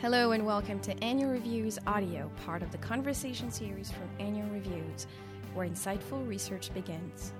[0.00, 5.06] Hello and welcome to Annual Reviews Audio, part of the conversation series from Annual Reviews,
[5.52, 7.34] where insightful research begins.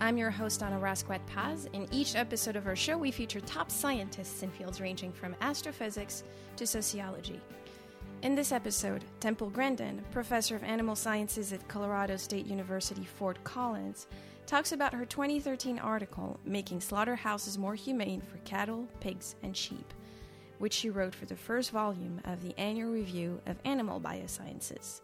[0.00, 1.66] I'm your host, Anna Rasquet Paz.
[1.72, 6.22] In each episode of our show, we feature top scientists in fields ranging from astrophysics
[6.54, 7.40] to sociology.
[8.22, 14.06] In this episode, Temple Grandin, professor of animal sciences at Colorado State University Fort Collins,
[14.46, 19.92] talks about her 2013 article, Making Slaughterhouses More Humane for Cattle, Pigs, and Sheep
[20.60, 25.00] which she wrote for the first volume of the Annual Review of Animal Biosciences.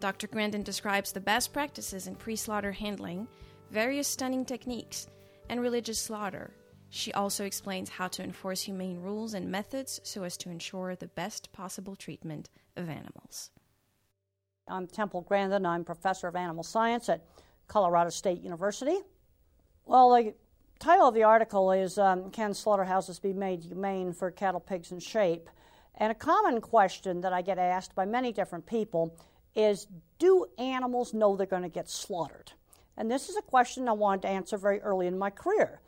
[0.00, 0.26] Dr.
[0.26, 3.28] Grandin describes the best practices in pre slaughter handling,
[3.70, 5.06] various stunning techniques,
[5.48, 6.50] and religious slaughter.
[6.88, 11.06] She also explains how to enforce humane rules and methods so as to ensure the
[11.06, 13.52] best possible treatment of animals.
[14.66, 15.66] I'm Temple Grandin.
[15.66, 17.24] I'm professor of animal science at
[17.68, 18.98] Colorado State University.
[19.86, 20.36] Well, like
[20.80, 25.02] title of the article is um, Can Slaughterhouses Be Made Humane for Cattle, Pigs, and
[25.02, 25.50] Sheep?
[25.96, 29.14] And a common question that I get asked by many different people
[29.54, 29.86] is
[30.18, 32.52] Do animals know they're going to get slaughtered?
[32.96, 35.82] And this is a question I wanted to answer very early in my career.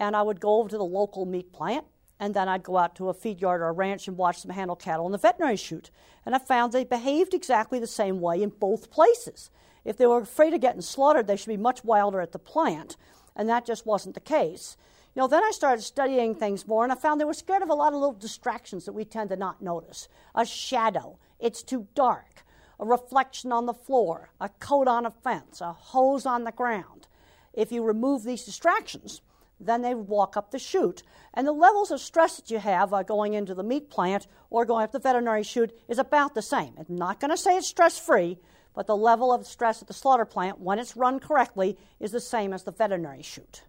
[0.00, 1.84] And I would go over to the local meat plant,
[2.18, 4.50] and then I'd go out to a feed yard or a ranch and watch them
[4.50, 5.92] handle cattle in the veterinary chute.
[6.26, 9.50] And I found they behaved exactly the same way in both places.
[9.84, 12.96] If they were afraid of getting slaughtered, they should be much wilder at the plant
[13.36, 14.76] and that just wasn't the case.
[15.14, 17.70] You know, then I started studying things more, and I found they were scared of
[17.70, 20.08] a lot of little distractions that we tend to not notice.
[20.34, 22.44] A shadow, it's too dark,
[22.80, 27.06] a reflection on the floor, a coat on a fence, a hose on the ground.
[27.52, 29.20] If you remove these distractions,
[29.60, 31.02] then they walk up the chute.
[31.32, 34.64] And the levels of stress that you have uh, going into the meat plant or
[34.64, 36.74] going up the veterinary chute is about the same.
[36.76, 38.38] I'm not going to say it's stress free,
[38.74, 42.20] but the level of stress at the slaughter plant, when it's run correctly, is the
[42.20, 43.62] same as the veterinary chute.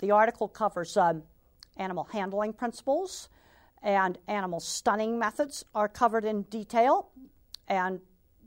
[0.00, 1.22] The article covers um,
[1.76, 3.28] animal handling principles
[3.82, 7.10] and animal stunning methods are covered in detail.
[7.68, 8.00] And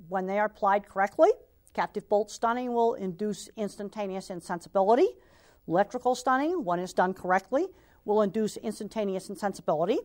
[0.10, 1.30] when they are applied correctly,
[1.74, 5.08] captive bolt stunning will induce instantaneous insensibility.
[5.68, 7.68] Electrical stunning, when it's done correctly,
[8.06, 9.98] will induce instantaneous insensibility.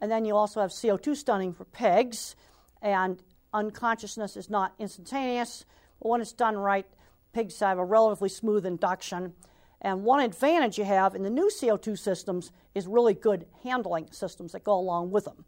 [0.00, 2.36] And then you also have CO2 stunning for pigs,
[2.82, 3.22] and
[3.56, 5.64] unconsciousness is not instantaneous,
[6.00, 6.86] but when it's done right,
[7.32, 9.32] pigs have a relatively smooth induction.
[9.80, 14.52] And one advantage you have in the new CO2 systems is really good handling systems
[14.52, 15.44] that go along with them.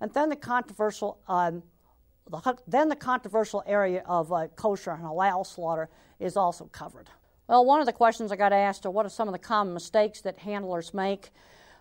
[0.00, 1.62] And then the controversial, um,
[2.28, 7.08] the, then the controversial area of uh, kosher and halal slaughter is also covered.
[7.48, 9.74] Well, one of the questions I got asked are what are some of the common
[9.74, 11.30] mistakes that handlers make?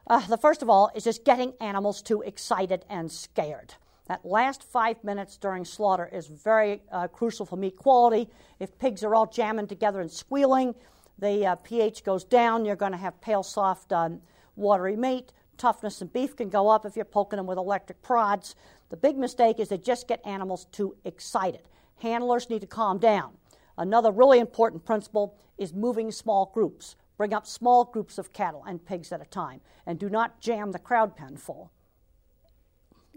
[0.08, 3.76] Uh, the first of all is just getting animals too excited and scared.
[4.08, 8.30] That last five minutes during slaughter is very uh, crucial for meat quality.
[8.60, 10.76] If pigs are all jamming together and squealing,
[11.20, 12.66] the uh, pH goes down.
[12.66, 14.22] You're going to have pale, soft, um,
[14.56, 15.34] watery meat.
[15.58, 18.56] Toughness in beef can go up if you're poking them with electric prods.
[18.90, 21.62] The big mistake is to just get animals too excited.
[22.02, 23.34] Handlers need to calm down.
[23.78, 26.96] Another really important principle is moving small groups.
[27.18, 30.72] Bring up small groups of cattle and pigs at a time, and do not jam
[30.72, 31.72] the crowd pen full.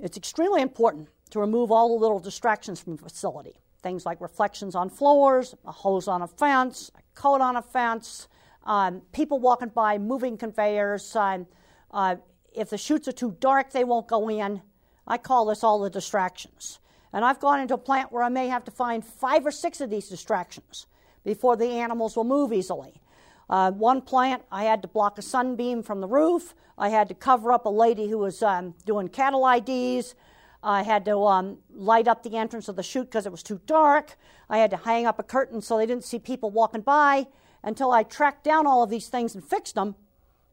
[0.01, 3.61] It's extremely important to remove all the little distractions from the facility.
[3.83, 8.29] Things like reflections on floors, a hose on a fence, a coat on a fence,
[8.65, 11.15] um, people walking by, moving conveyors.
[11.15, 11.47] Um,
[11.91, 12.17] uh,
[12.55, 14.63] if the chutes are too dark, they won't go in.
[15.07, 16.79] I call this all the distractions.
[17.13, 19.81] And I've gone into a plant where I may have to find five or six
[19.81, 20.87] of these distractions
[21.25, 23.01] before the animals will move easily.
[23.49, 26.55] Uh, one plant, I had to block a sunbeam from the roof.
[26.79, 30.15] I had to cover up a lady who was um, doing cattle IDs.
[30.63, 33.61] I had to um, light up the entrance of the chute because it was too
[33.67, 34.17] dark.
[34.49, 37.27] I had to hang up a curtain so they didn't see people walking by.
[37.63, 39.95] Until I tracked down all of these things and fixed them,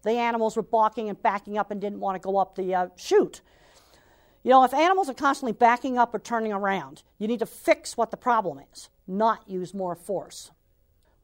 [0.04, 2.88] the animals were balking and backing up and didn't want to go up the uh,
[2.96, 3.42] chute.
[4.44, 7.96] You know, if animals are constantly backing up or turning around, you need to fix
[7.96, 10.52] what the problem is, not use more force.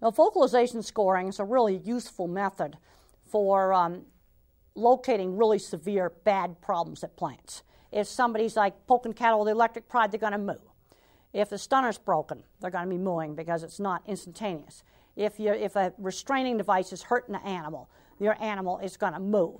[0.01, 2.77] Now, vocalization scoring is a really useful method
[3.25, 4.03] for um,
[4.75, 7.63] locating really severe bad problems at plants.
[7.91, 10.55] If somebody's like poking cattle with electric prod, they're going to moo.
[11.33, 14.83] If the stunner's broken, they're going to be mooing because it's not instantaneous.
[15.15, 17.89] If, you, if a restraining device is hurting the animal,
[18.19, 19.53] your animal is going to moo.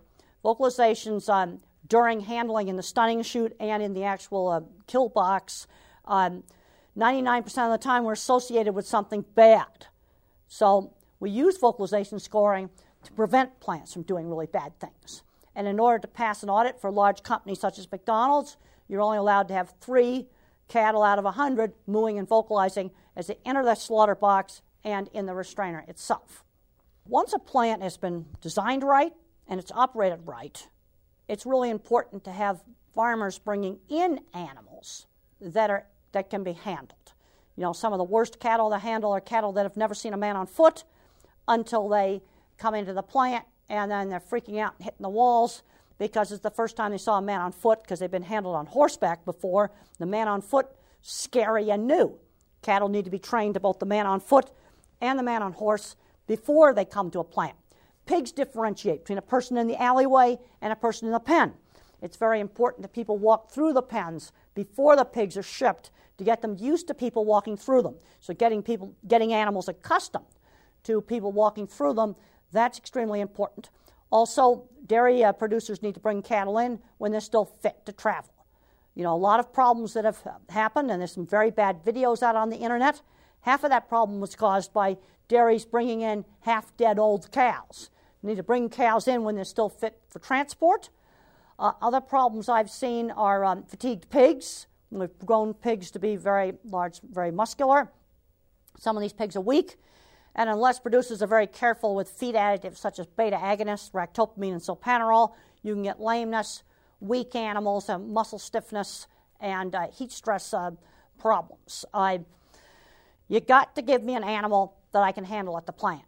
[0.45, 5.67] Vocalizations um, during handling in the stunning chute and in the actual uh, kill box,
[6.05, 6.43] um,
[6.95, 9.87] 99% of the time, we're associated with something bad.
[10.47, 12.69] So we use vocalization scoring
[13.03, 15.23] to prevent plants from doing really bad things.
[15.55, 18.57] And in order to pass an audit for large companies such as McDonald's,
[18.87, 20.27] you're only allowed to have three
[20.67, 25.25] cattle out of 100 mooing and vocalizing as they enter the slaughter box and in
[25.25, 26.43] the restrainer itself.
[27.07, 29.13] Once a plant has been designed right
[29.47, 30.67] and it's operated right,
[31.27, 32.63] it's really important to have
[32.93, 35.07] farmers bringing in animals
[35.39, 36.96] that are that can be handled.
[37.57, 40.13] You know, some of the worst cattle to handle are cattle that have never seen
[40.13, 40.83] a man on foot
[41.47, 42.21] until they
[42.57, 45.63] come into the plant and then they're freaking out and hitting the walls
[45.97, 48.55] because it's the first time they saw a man on foot because they've been handled
[48.55, 49.71] on horseback before.
[49.97, 50.67] The man on foot,
[51.01, 52.17] scary and new.
[52.61, 54.51] Cattle need to be trained to both the man on foot
[55.01, 55.95] and the man on horse
[56.27, 57.55] before they come to a plant.
[58.05, 61.53] Pigs differentiate between a person in the alleyway and a person in the pen.
[62.01, 66.23] It's very important that people walk through the pens before the pigs are shipped to
[66.23, 67.95] get them used to people walking through them.
[68.19, 70.25] So getting people getting animals accustomed
[70.83, 72.15] to people walking through them,
[72.51, 73.69] that's extremely important.
[74.09, 78.33] Also, dairy uh, producers need to bring cattle in when they're still fit to travel.
[78.95, 80.17] You know, a lot of problems that have
[80.49, 83.01] happened, and there's some very bad videos out on the internet.
[83.41, 87.91] Half of that problem was caused by dairies bringing in half dead old cows.
[88.23, 90.89] You need to bring cows in when they're still fit for transport.
[91.59, 94.67] Uh, other problems I've seen are um, fatigued pigs.
[94.91, 97.91] We've grown pigs to be very large, very muscular.
[98.77, 99.77] Some of these pigs are weak.
[100.35, 104.61] And unless producers are very careful with feed additives such as beta agonists, ractopamine, and
[104.61, 105.33] zilpaterol,
[105.63, 106.61] you can get lameness,
[106.99, 109.07] weak animals, and muscle stiffness,
[109.39, 110.71] and uh, heat stress uh,
[111.17, 111.85] problems.
[111.91, 112.19] Uh,
[113.27, 116.03] you got to give me an animal that I can handle at the plant.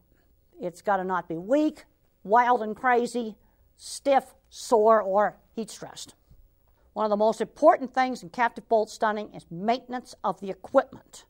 [0.62, 1.86] It's got to not be weak,
[2.24, 3.36] wild and crazy,
[3.78, 6.16] stiff, sore, or heat stressed.
[6.94, 11.26] One of the most important things in captive bolt stunning is maintenance of the equipment.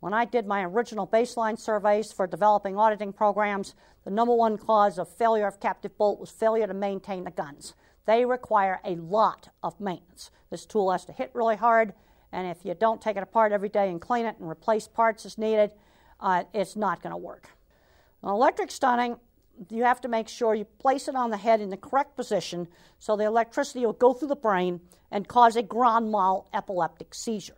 [0.00, 3.74] When I did my original baseline surveys for developing auditing programs,
[4.04, 7.74] the number one cause of failure of captive bolt was failure to maintain the guns.
[8.06, 10.30] They require a lot of maintenance.
[10.50, 11.92] This tool has to hit really hard,
[12.32, 15.26] and if you don't take it apart every day and clean it and replace parts
[15.26, 15.72] as needed,
[16.18, 17.50] uh, it's not going to work.
[18.22, 19.16] Now, electric stunning,
[19.68, 22.68] you have to make sure you place it on the head in the correct position
[22.98, 24.80] so the electricity will go through the brain
[25.10, 27.54] and cause a grand mal epileptic seizure.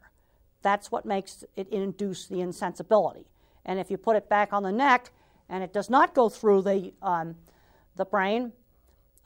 [0.63, 3.27] That's what makes it induce the insensibility.
[3.65, 5.13] And if you put it back on the neck
[5.49, 7.37] and it does not go through the, um,
[7.97, 8.53] the brain,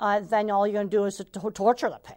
[0.00, 2.16] uh, then all you're going to do is to torture the pig.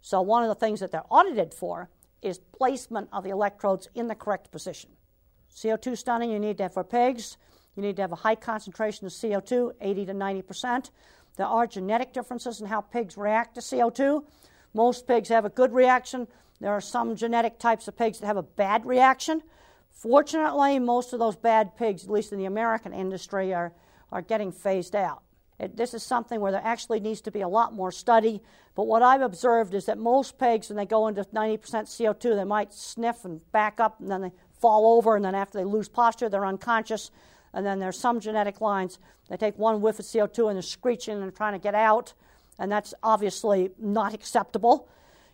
[0.00, 1.88] So, one of the things that they're audited for
[2.20, 4.90] is placement of the electrodes in the correct position.
[5.54, 7.36] CO2 stunning you need to have for pigs.
[7.76, 10.90] You need to have a high concentration of CO2, 80 to 90 percent.
[11.36, 14.24] There are genetic differences in how pigs react to CO2.
[14.72, 16.26] Most pigs have a good reaction,
[16.60, 19.42] there are some genetic types of pigs that have a bad reaction.
[19.90, 23.72] Fortunately, most of those bad pigs, at least in the American industry, are,
[24.10, 25.22] are getting phased out.
[25.58, 28.42] It, this is something where there actually needs to be a lot more study.
[28.74, 32.44] But what I've observed is that most pigs, when they go into 90% CO2, they
[32.44, 35.88] might sniff and back up, and then they fall over, and then after they lose
[35.88, 37.10] posture, they're unconscious.
[37.54, 38.98] And then there's some genetic lines.
[39.30, 42.12] They take one whiff of CO2 and they're screeching and trying to get out,
[42.58, 44.88] and that's obviously not acceptable.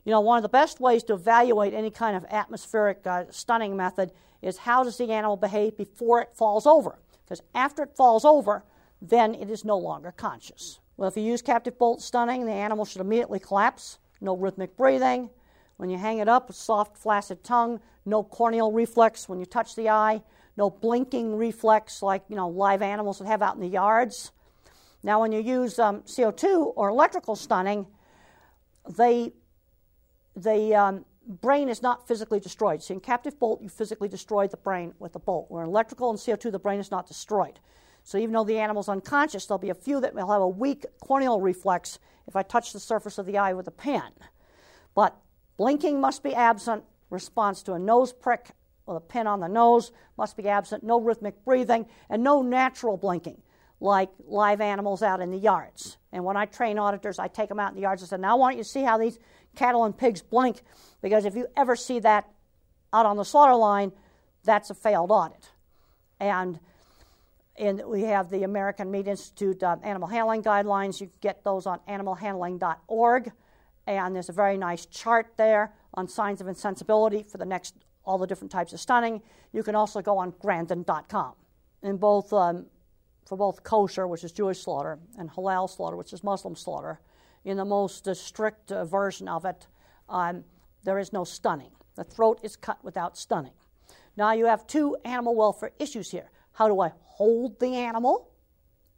[0.05, 3.77] You know, one of the best ways to evaluate any kind of atmospheric uh, stunning
[3.77, 4.13] method
[4.43, 6.99] is how does the animal behave before it falls over?
[7.25, 8.65] Because after it falls over,
[9.03, 10.79] then it is no longer conscious.
[10.97, 15.31] Well, if you use captive bolt stunning, the animal should immediately collapse, no rhythmic breathing.
[15.77, 19.75] When you hang it up, a soft, flaccid tongue, no corneal reflex when you touch
[19.77, 20.23] the eye,
[20.57, 24.33] no blinking reflex like you know live animals would have out in the yards.
[25.03, 27.87] Now, when you use um, CO2 or electrical stunning,
[28.89, 29.33] they
[30.37, 32.83] the um, brain is not physically destroyed.
[32.83, 35.51] So in captive bolt, you physically destroy the brain with the bolt.
[35.51, 37.61] Where in electrical and CO2, the brain is not destroyed.
[38.03, 40.87] So even though the animal's unconscious, there'll be a few that will have a weak
[41.01, 44.11] corneal reflex if I touch the surface of the eye with a pen.
[44.95, 45.17] But
[45.57, 46.85] blinking must be absent.
[47.11, 48.51] Response to a nose prick
[48.91, 50.83] with a pin on the nose must be absent.
[50.83, 53.41] No rhythmic breathing and no natural blinking
[53.81, 55.97] like live animals out in the yards.
[56.13, 58.33] And when I train auditors, I take them out in the yards and say, now
[58.33, 59.19] I want you to see how these
[59.57, 60.61] cattle and pigs blink,
[61.01, 62.29] because if you ever see that
[62.93, 63.93] out on the slaughter line,
[64.45, 65.51] that's a failed audit.
[66.19, 66.61] And
[67.57, 71.01] in, we have the American Meat Institute uh, animal handling guidelines.
[71.01, 73.33] You can get those on animalhandling.org.
[73.87, 78.19] And there's a very nice chart there on signs of insensibility for the next all
[78.19, 79.23] the different types of stunning.
[79.53, 81.35] You can also go on Grandin.com.
[81.83, 82.67] In both um,
[83.27, 87.01] for both kosher, which is Jewish slaughter, and halal slaughter, which is Muslim slaughter,
[87.45, 89.67] in the most uh, strict uh, version of it,
[90.09, 90.45] um,
[90.85, 91.71] there is no stunning.
[91.95, 93.53] The throat is cut without stunning.
[94.17, 96.31] Now you have two animal welfare issues here.
[96.53, 98.31] How do I hold the animal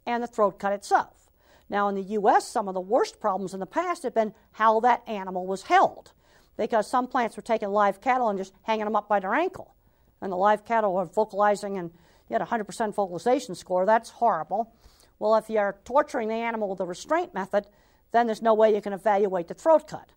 [0.05, 1.29] and the throat cut itself?
[1.69, 4.79] Now, in the U.S., some of the worst problems in the past have been how
[4.81, 6.11] that animal was held,
[6.57, 9.75] because some plants were taking live cattle and just hanging them up by their ankle.
[10.21, 11.91] And the live cattle were vocalizing, and
[12.29, 13.85] you had a 100% vocalization score.
[13.85, 14.73] That's horrible.
[15.19, 17.67] Well, if you're torturing the animal with a restraint method,
[18.11, 20.09] then there's no way you can evaluate the throat cut.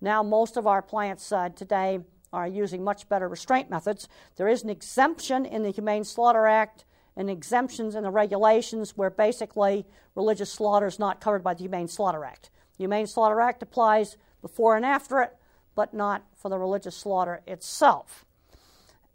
[0.00, 2.00] Now, most of our plants uh, today
[2.32, 4.08] are using much better restraint methods.
[4.36, 6.84] There is an exemption in the Humane Slaughter Act
[7.16, 9.84] and exemptions in the regulations where basically
[10.14, 12.50] religious slaughter is not covered by the Humane Slaughter Act.
[12.78, 15.36] The Humane Slaughter Act applies before and after it,
[15.74, 18.24] but not for the religious slaughter itself.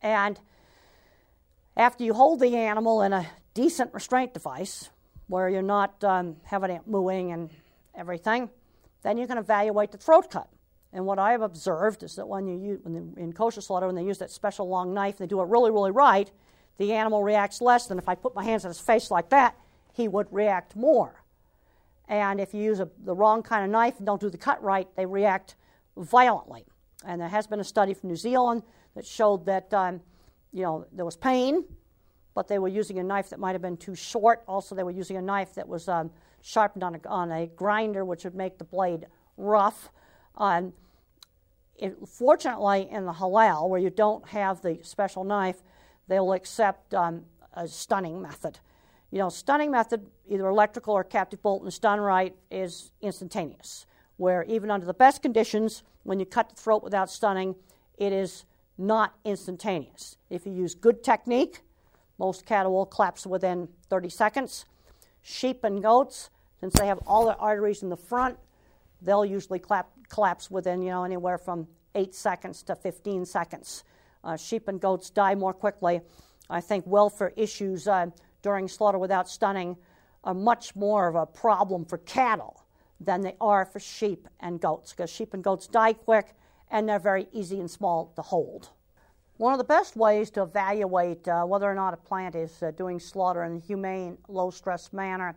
[0.01, 0.39] And
[1.75, 4.89] after you hold the animal in a decent restraint device,
[5.27, 7.49] where you're not um, having it mooing and
[7.95, 8.49] everything,
[9.03, 10.47] then you can evaluate the throat cut.
[10.93, 13.95] And what I have observed is that when you use, when in kosher slaughter, when
[13.95, 16.31] they use that special long knife, they do it really, really right,
[16.77, 19.55] the animal reacts less than if I put my hands on his face like that,
[19.93, 21.23] he would react more.
[22.07, 24.63] And if you use a, the wrong kind of knife and don't do the cut
[24.63, 25.55] right, they react
[25.97, 26.65] violently.
[27.05, 28.63] And there has been a study from New Zealand
[28.95, 30.01] that showed that um,
[30.51, 31.63] you know there was pain,
[32.33, 34.43] but they were using a knife that might have been too short.
[34.47, 36.11] Also, they were using a knife that was um,
[36.41, 39.89] sharpened on a, on a grinder, which would make the blade rough.
[40.35, 40.73] Um,
[41.75, 45.61] it, fortunately, in the halal, where you don't have the special knife,
[46.07, 48.59] they'll accept um, a stunning method.
[49.11, 53.85] You know, stunning method, either electrical or captive bolt and stun right, is instantaneous.
[54.17, 57.55] Where even under the best conditions, when you cut the throat without stunning,
[57.97, 58.45] it is
[58.77, 60.17] not instantaneous.
[60.29, 61.61] If you use good technique,
[62.17, 64.65] most cattle will collapse within 30 seconds.
[65.21, 68.37] Sheep and goats, since they have all their arteries in the front,
[69.01, 73.83] they'll usually clap, collapse within you know anywhere from 8 seconds to 15 seconds.
[74.23, 76.01] Uh, sheep and goats die more quickly.
[76.49, 78.07] I think welfare issues uh,
[78.41, 79.77] during slaughter without stunning
[80.23, 82.63] are much more of a problem for cattle
[82.99, 86.33] than they are for sheep and goats because sheep and goats die quick
[86.71, 88.69] and they're very easy and small to hold.
[89.37, 92.71] One of the best ways to evaluate uh, whether or not a plant is uh,
[92.71, 95.35] doing slaughter in a humane, low stress manner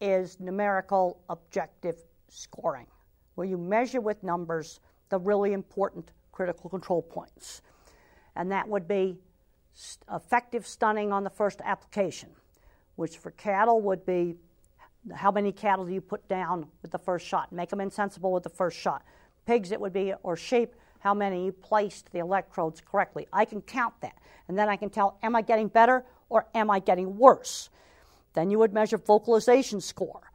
[0.00, 1.96] is numerical objective
[2.28, 2.86] scoring,
[3.34, 7.62] where you measure with numbers the really important critical control points
[8.36, 9.18] and that would be
[10.12, 12.30] effective stunning on the first application,
[12.96, 14.36] which for cattle would be
[15.14, 17.52] how many cattle do you put down with the first shot?
[17.52, 19.02] Make them insensible with the first shot.
[19.46, 23.26] Pigs, it would be, or sheep, how many you placed the electrodes correctly.
[23.32, 24.16] I can count that.
[24.48, 27.70] And then I can tell, am I getting better or am I getting worse?
[28.34, 30.30] Then you would measure vocalization score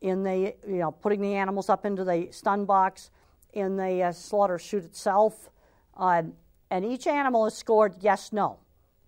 [0.00, 3.10] in the, you know, putting the animals up into the stun box,
[3.52, 5.50] in the uh, slaughter chute itself.
[5.96, 6.22] Uh,
[6.70, 8.58] and each animal is scored yes, no.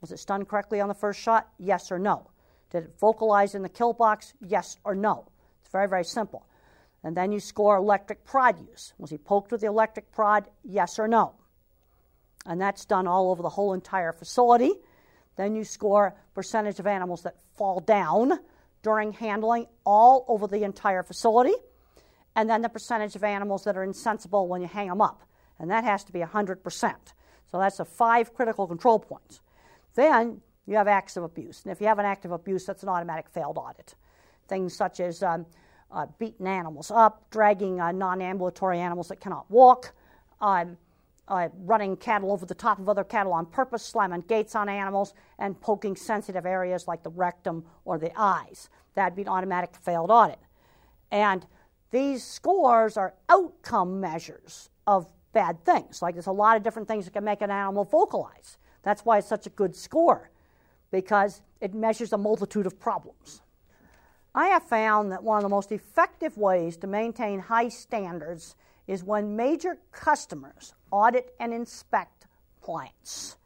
[0.01, 1.49] Was it stunned correctly on the first shot?
[1.59, 2.32] Yes or no.
[2.73, 4.33] Did it vocalize in the kill box?
[4.41, 5.29] Yes or no.
[5.61, 6.47] It's very, very simple.
[7.05, 8.95] And then you score electric prod use.
[8.99, 10.49] Was he poked with the electric prod?
[10.65, 11.35] Yes or no.
[12.47, 14.73] And that's done all over the whole entire facility.
[15.37, 18.39] Then you score percentage of animals that fall down
[18.83, 21.55] during handling all over the entire facility.
[22.35, 25.23] And then the percentage of animals that are insensible when you hang them up.
[25.59, 26.95] And that has to be 100%.
[27.51, 29.41] So that's the five critical control points.
[29.95, 31.63] Then you have acts of abuse.
[31.65, 33.95] And if you have an act of abuse, that's an automatic failed audit.
[34.49, 35.47] Things such as um,
[35.91, 39.93] uh, beating animals up, dragging uh, non ambulatory animals that cannot walk,
[40.41, 40.77] um,
[41.29, 45.15] uh, running cattle over the top of other cattle on purpose, slamming gates on animals,
[45.39, 48.69] and poking sensitive areas like the rectum or the eyes.
[48.95, 50.39] That'd be an automatic failed audit.
[51.11, 51.47] And
[51.91, 56.03] these scores are outcome measures of bad things.
[56.03, 58.57] Like there's a lot of different things that can make an animal vocalize.
[58.83, 60.31] That's why it's such a good score,
[60.93, 63.41] because it measures a multitude of problems.
[64.35, 68.55] I have found that one of the most effective ways to maintain high standards
[68.87, 72.27] is when major customers audit and inspect
[72.63, 73.37] plants.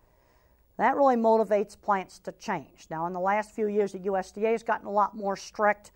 [0.76, 2.86] That really motivates plants to change.
[2.90, 5.92] Now, in the last few years, the USDA has gotten a lot more strict.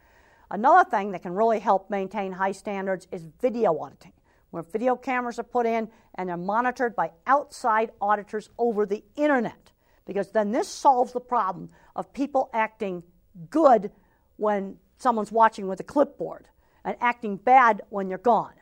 [0.51, 4.13] Another thing that can really help maintain high standards is video auditing
[4.51, 9.70] where video cameras are put in and they're monitored by outside auditors over the internet.
[10.11, 13.05] Because then this solves the problem of people acting
[13.49, 13.93] good
[14.39, 16.49] when someone's watching with a clipboard
[16.85, 18.55] and acting bad when you're gone.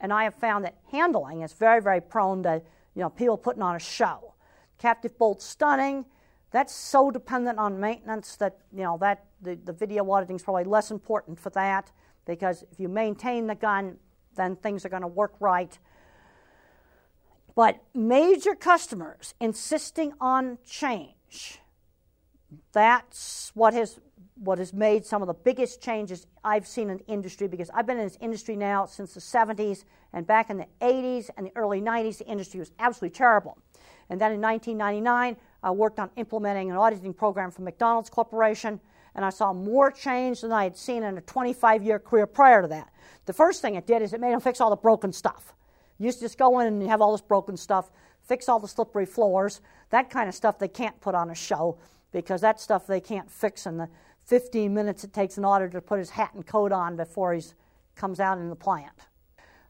[0.00, 2.60] And I have found that handling is very, very prone to
[2.96, 4.34] you know, people putting on a show.
[4.78, 6.04] Captive bolt stunning,
[6.50, 10.64] that's so dependent on maintenance that you know that the, the video auditing is probably
[10.64, 11.92] less important for that
[12.26, 13.98] because if you maintain the gun
[14.34, 15.78] then things are going to work right.
[17.58, 21.58] But major customers insisting on change,
[22.70, 23.98] that's what has,
[24.36, 27.98] what has made some of the biggest changes I've seen in industry because I've been
[27.98, 31.80] in this industry now since the 70s, and back in the 80s and the early
[31.80, 33.58] 90s, the industry was absolutely terrible.
[34.08, 38.78] And then in 1999, I worked on implementing an auditing program for McDonald's Corporation,
[39.16, 42.62] and I saw more change than I had seen in a 25 year career prior
[42.62, 42.92] to that.
[43.26, 45.54] The first thing it did is it made them fix all the broken stuff.
[45.98, 47.90] You just go in and you have all this broken stuff,
[48.22, 51.78] fix all the slippery floors, that kind of stuff they can't put on a show
[52.12, 53.88] because that stuff they can't fix in the
[54.26, 57.42] 15 minutes it takes an auditor to put his hat and coat on before he
[57.96, 58.92] comes out in the plant.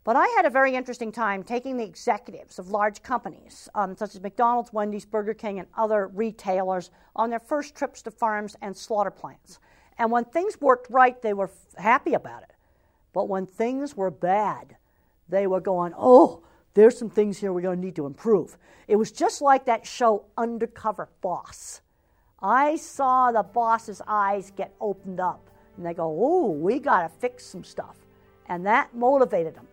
[0.08, 4.14] But I had a very interesting time taking the executives of large companies, um, such
[4.14, 8.74] as McDonald's, Wendy's, Burger King, and other retailers, on their first trips to farms and
[8.74, 9.58] slaughter plants.
[9.98, 12.52] And when things worked right, they were f- happy about it.
[13.12, 14.77] But when things were bad,
[15.28, 16.42] they were going, oh,
[16.74, 18.56] there's some things here we're going to need to improve.
[18.86, 21.80] It was just like that show, Undercover Boss.
[22.40, 27.08] I saw the boss's eyes get opened up, and they go, oh, we got to
[27.08, 27.96] fix some stuff.
[28.46, 29.66] And that motivated them.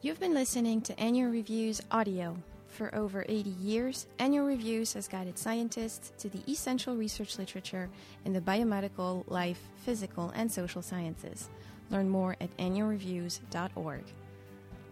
[0.00, 2.36] You've been listening to Annual Reviews audio.
[2.68, 7.90] For over 80 years, Annual Reviews has guided scientists to the essential research literature
[8.24, 11.50] in the biomedical, life, physical, and social sciences.
[11.92, 14.04] Learn more at annualreviews.org.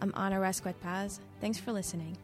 [0.01, 1.19] I'm Anna Rasquet Paz.
[1.41, 2.15] Thanks for listening.